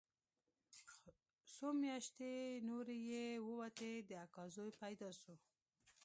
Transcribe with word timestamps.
څو 1.53 1.67
مياشتې 1.83 2.31
نورې 2.69 2.97
چې 3.09 3.23
ووتې 3.47 3.91
د 4.07 4.09
اکا 4.25 4.43
زوى 4.55 4.71
پيدا 4.81 5.09
سو. 5.21 5.33